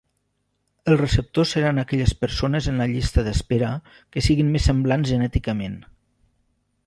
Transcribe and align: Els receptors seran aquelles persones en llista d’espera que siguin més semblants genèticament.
Els 0.91 0.99
receptors 1.01 1.51
seran 1.55 1.81
aquelles 1.81 2.13
persones 2.23 2.69
en 2.71 2.81
llista 2.93 3.25
d’espera 3.27 3.69
que 4.15 4.23
siguin 4.29 4.49
més 4.55 4.67
semblants 4.71 5.11
genèticament. 5.13 5.77